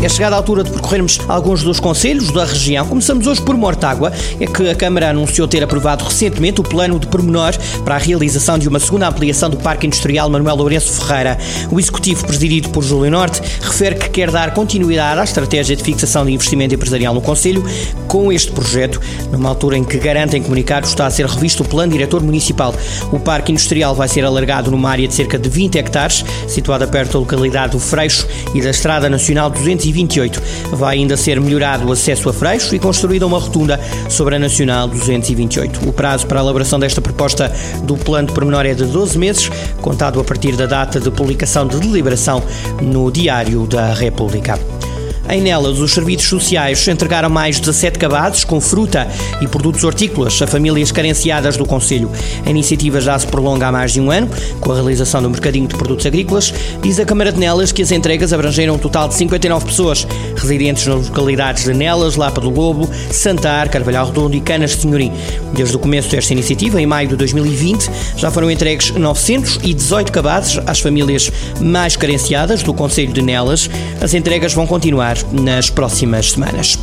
É 0.00 0.08
chegada 0.08 0.36
a 0.36 0.38
altura 0.38 0.62
de 0.62 0.70
percorrermos 0.70 1.18
alguns 1.26 1.64
dos 1.64 1.80
conselhos 1.80 2.30
da 2.30 2.44
região. 2.44 2.86
Começamos 2.86 3.26
hoje 3.26 3.42
por 3.42 3.56
Mortágua, 3.56 4.12
é 4.38 4.46
que 4.46 4.70
a 4.70 4.74
Câmara 4.74 5.10
anunciou 5.10 5.48
ter 5.48 5.60
aprovado 5.60 6.04
recentemente 6.04 6.60
o 6.60 6.64
plano 6.64 7.00
de 7.00 7.08
pormenor 7.08 7.52
para 7.84 7.96
a 7.96 7.98
realização 7.98 8.56
de 8.56 8.68
uma 8.68 8.78
segunda 8.78 9.08
ampliação 9.08 9.50
do 9.50 9.56
Parque 9.56 9.88
Industrial 9.88 10.30
Manuel 10.30 10.54
Lourenço 10.54 11.00
Ferreira. 11.00 11.36
O 11.68 11.80
executivo, 11.80 12.24
presidido 12.24 12.68
por 12.68 12.84
Júlio 12.84 13.10
Norte, 13.10 13.42
refere 13.60 13.96
que 13.96 14.08
quer 14.08 14.30
dar 14.30 14.54
continuidade 14.54 15.20
à 15.20 15.24
estratégia 15.24 15.74
de 15.74 15.82
fixação 15.82 16.24
de 16.24 16.32
investimento 16.32 16.76
empresarial 16.76 17.12
no 17.12 17.20
Conselho 17.20 17.64
com 18.06 18.32
este 18.32 18.52
projeto, 18.52 19.00
numa 19.32 19.48
altura 19.48 19.76
em 19.76 19.84
que 19.84 19.98
garantem 19.98 20.40
comunicar 20.40 20.84
está 20.84 21.06
a 21.06 21.10
ser 21.10 21.26
revisto 21.26 21.64
o 21.64 21.68
plano 21.68 21.90
diretor 21.90 22.22
municipal. 22.22 22.72
O 23.12 23.18
Parque 23.18 23.50
Industrial 23.50 23.96
vai 23.96 24.06
ser 24.06 24.24
alargado 24.24 24.70
numa 24.70 24.90
área 24.90 25.08
de 25.08 25.14
cerca 25.14 25.36
de 25.36 25.48
20 25.48 25.76
hectares, 25.76 26.24
situada 26.46 26.86
perto 26.86 27.14
da 27.14 27.18
localidade 27.18 27.72
do 27.72 27.80
Freixo 27.80 28.28
e 28.54 28.62
da 28.62 28.70
Estrada 28.70 29.10
Nacional 29.10 29.50
200 29.50 29.87
228. 29.92 30.42
Vai 30.76 30.98
ainda 30.98 31.16
ser 31.16 31.40
melhorado 31.40 31.86
o 31.86 31.92
acesso 31.92 32.28
a 32.28 32.32
Freixo 32.32 32.74
e 32.74 32.78
construída 32.78 33.26
uma 33.26 33.38
rotunda 33.38 33.80
sobre 34.08 34.36
a 34.36 34.38
Nacional 34.38 34.88
228. 34.88 35.88
O 35.88 35.92
prazo 35.92 36.26
para 36.26 36.40
a 36.40 36.42
elaboração 36.42 36.78
desta 36.78 37.00
proposta 37.00 37.52
do 37.82 37.96
plano 37.96 38.28
de 38.28 38.34
pormenor 38.34 38.66
é 38.66 38.74
de 38.74 38.84
12 38.84 39.18
meses, 39.18 39.50
contado 39.80 40.20
a 40.20 40.24
partir 40.24 40.56
da 40.56 40.66
data 40.66 41.00
de 41.00 41.10
publicação 41.10 41.66
de 41.66 41.78
deliberação 41.78 42.42
no 42.80 43.10
Diário 43.10 43.66
da 43.66 43.92
República. 43.92 44.58
Em 45.30 45.42
Nelas, 45.42 45.78
os 45.78 45.92
serviços 45.92 46.26
sociais 46.26 46.88
entregaram 46.88 47.28
mais 47.28 47.60
17 47.60 47.98
cabazes 47.98 48.44
com 48.44 48.58
fruta 48.62 49.06
e 49.42 49.46
produtos 49.46 49.84
hortícolas 49.84 50.40
a 50.40 50.46
famílias 50.46 50.90
carenciadas 50.90 51.54
do 51.54 51.66
Conselho. 51.66 52.10
A 52.46 52.50
iniciativa 52.50 52.98
já 52.98 53.18
se 53.18 53.26
prolonga 53.26 53.66
há 53.66 53.72
mais 53.72 53.92
de 53.92 54.00
um 54.00 54.10
ano, 54.10 54.30
com 54.58 54.72
a 54.72 54.76
realização 54.76 55.20
do 55.20 55.28
mercadinho 55.28 55.68
de 55.68 55.76
produtos 55.76 56.06
agrícolas. 56.06 56.54
Diz 56.80 56.98
a 56.98 57.04
Câmara 57.04 57.30
de 57.30 57.38
Nelas 57.38 57.72
que 57.72 57.82
as 57.82 57.92
entregas 57.92 58.32
abrangeram 58.32 58.76
um 58.76 58.78
total 58.78 59.06
de 59.06 59.16
59 59.16 59.66
pessoas, 59.66 60.06
residentes 60.34 60.86
nas 60.86 61.08
localidades 61.08 61.64
de 61.64 61.74
Nelas, 61.74 62.16
Lapa 62.16 62.40
do 62.40 62.48
Lobo, 62.48 62.88
Santar, 63.10 63.68
Carvalhal 63.68 64.06
Redondo 64.06 64.34
e 64.34 64.40
Canas 64.40 64.70
de 64.70 64.82
Senhorim. 64.82 65.12
Desde 65.52 65.76
o 65.76 65.78
começo 65.78 66.08
desta 66.08 66.32
iniciativa, 66.32 66.80
em 66.80 66.86
maio 66.86 67.08
de 67.08 67.16
2020, 67.16 67.90
já 68.16 68.30
foram 68.30 68.50
entregues 68.50 68.92
918 68.92 70.10
cabazes 70.10 70.58
às 70.66 70.80
famílias 70.80 71.30
mais 71.60 71.96
carenciadas 71.96 72.62
do 72.62 72.72
Conselho 72.72 73.12
de 73.12 73.20
Nelas. 73.20 73.68
As 74.00 74.14
entregas 74.14 74.54
vão 74.54 74.66
continuar 74.66 75.17
nas 75.32 75.70
próximas 75.70 76.32
semanas. 76.32 76.78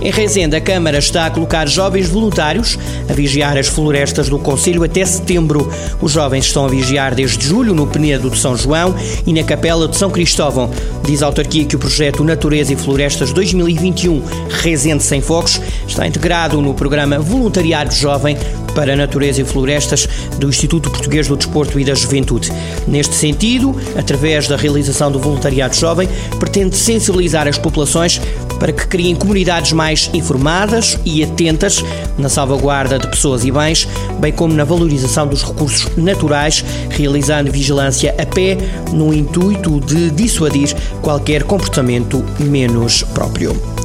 Em 0.00 0.10
Rezende, 0.10 0.54
a 0.54 0.60
Câmara 0.60 0.98
está 0.98 1.26
a 1.26 1.30
colocar 1.30 1.66
jovens 1.66 2.08
voluntários 2.08 2.78
a 3.08 3.12
vigiar 3.12 3.56
as 3.56 3.66
florestas 3.66 4.28
do 4.28 4.38
Conselho 4.38 4.84
até 4.84 5.04
setembro. 5.04 5.72
Os 6.00 6.12
jovens 6.12 6.46
estão 6.46 6.66
a 6.66 6.68
vigiar 6.68 7.14
desde 7.14 7.46
julho 7.46 7.74
no 7.74 7.86
Penedo 7.86 8.30
de 8.30 8.38
São 8.38 8.56
João 8.56 8.94
e 9.26 9.32
na 9.32 9.42
Capela 9.42 9.88
de 9.88 9.96
São 9.96 10.10
Cristóvão. 10.10 10.70
Diz 11.04 11.22
a 11.22 11.26
autarquia 11.26 11.64
que 11.64 11.76
o 11.76 11.78
projeto 11.78 12.22
Natureza 12.22 12.74
e 12.74 12.76
Florestas 12.76 13.32
2021 13.32 14.22
Rezende 14.50 15.02
Sem 15.02 15.20
Focos 15.20 15.60
está 15.88 16.06
integrado 16.06 16.60
no 16.60 16.74
programa 16.74 17.18
Voluntariado 17.18 17.94
Jovem 17.94 18.36
para 18.76 18.92
a 18.92 18.96
Natureza 18.96 19.40
e 19.40 19.44
Florestas 19.44 20.06
do 20.38 20.48
Instituto 20.48 20.90
Português 20.90 21.26
do 21.26 21.34
Desporto 21.36 21.80
e 21.80 21.84
da 21.84 21.94
Juventude. 21.94 22.52
Neste 22.86 23.14
sentido, 23.14 23.74
através 23.96 24.46
da 24.46 24.56
realização 24.56 25.10
do 25.10 25.18
voluntariado 25.18 25.74
jovem, 25.74 26.08
pretende 26.38 26.76
sensibilizar 26.76 27.48
as 27.48 27.56
populações 27.56 28.20
para 28.60 28.72
que 28.72 28.86
criem 28.86 29.16
comunidades 29.16 29.72
mais 29.72 30.10
informadas 30.12 30.98
e 31.04 31.24
atentas 31.24 31.82
na 32.18 32.28
salvaguarda 32.28 32.98
de 32.98 33.08
pessoas 33.08 33.44
e 33.44 33.50
bens, 33.50 33.88
bem 34.20 34.32
como 34.32 34.54
na 34.54 34.64
valorização 34.64 35.26
dos 35.26 35.42
recursos 35.42 35.90
naturais, 35.96 36.62
realizando 36.90 37.50
vigilância 37.50 38.14
a 38.18 38.26
pé 38.26 38.58
no 38.92 39.12
intuito 39.12 39.80
de 39.80 40.10
dissuadir 40.10 40.74
qualquer 41.00 41.44
comportamento 41.44 42.22
menos 42.38 43.02
próprio. 43.02 43.75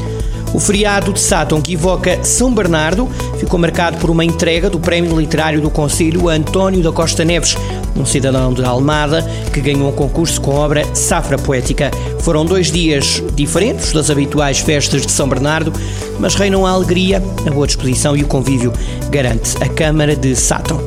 O 0.53 0.59
feriado 0.59 1.13
de 1.13 1.19
Sátão, 1.19 1.61
que 1.61 1.73
evoca 1.73 2.23
São 2.23 2.53
Bernardo, 2.53 3.07
ficou 3.39 3.57
marcado 3.57 3.97
por 3.97 4.09
uma 4.09 4.25
entrega 4.25 4.69
do 4.69 4.79
Prémio 4.79 5.17
Literário 5.17 5.61
do 5.61 5.69
Conselho 5.69 6.27
António 6.27 6.83
da 6.83 6.91
Costa 6.91 7.23
Neves, 7.23 7.55
um 7.95 8.05
cidadão 8.05 8.53
de 8.53 8.63
Almada 8.63 9.21
que 9.53 9.61
ganhou 9.61 9.89
um 9.89 9.93
concurso 9.93 10.41
com 10.41 10.51
a 10.51 10.59
obra 10.59 10.85
Safra 10.93 11.37
Poética. 11.37 11.89
Foram 12.19 12.45
dois 12.45 12.69
dias 12.69 13.23
diferentes 13.33 13.93
das 13.93 14.09
habituais 14.09 14.59
festas 14.59 15.05
de 15.05 15.11
São 15.11 15.27
Bernardo, 15.27 15.71
mas 16.19 16.35
reinam 16.35 16.65
a 16.65 16.71
alegria, 16.71 17.23
a 17.47 17.49
boa 17.49 17.65
disposição 17.65 18.15
e 18.17 18.23
o 18.23 18.27
convívio, 18.27 18.73
garante 19.09 19.55
a 19.63 19.69
Câmara 19.69 20.17
de 20.17 20.35
Sátão. 20.35 20.81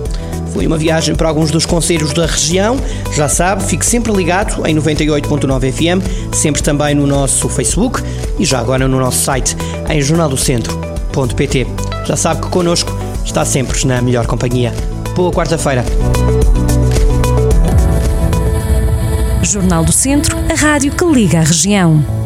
Foi 0.53 0.67
uma 0.69 0.79
viagem 0.79 1.17
para 1.17 1.29
alguns 1.29 1.51
dos 1.51 1.67
conselhos 1.67 2.13
da 2.13 2.27
região. 2.27 2.77
Já 3.13 3.29
sabe, 3.29 3.65
fique 3.65 3.85
sempre 3.85 4.13
ligado 4.13 4.65
em 4.65 4.77
98.9 4.77 5.73
FM, 5.73 6.33
sempre 6.33 6.63
também 6.63 6.95
no 6.95 7.09
nosso 7.09 7.49
Facebook 7.49 8.01
e 8.39 8.45
já 8.45 8.59
agora 8.59 8.87
no 8.89 8.99
nosso 8.99 9.25
site 9.25 9.57
em 9.89 10.01
jornaldocentro.pt. 10.01 11.67
Já 12.05 12.17
sabe 12.17 12.43
que 12.43 12.49
connosco 12.49 12.93
está 13.25 13.45
sempre 13.45 13.85
na 13.87 14.01
melhor 14.03 14.27
companhia. 14.27 14.73
Boa 15.15 15.33
quarta-feira. 15.33 15.85
Jornal 19.43 19.85
do 19.85 19.93
Centro, 19.93 20.37
a 20.51 20.55
rádio 20.55 20.93
que 20.93 21.05
liga 21.05 21.39
a 21.39 21.43
região. 21.43 22.24